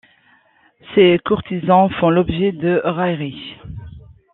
Ces 0.95 1.19
courtisans 1.23 1.87
font 1.99 2.09
l’objet 2.09 2.51
de 2.51 2.81
railleries. 2.83 3.53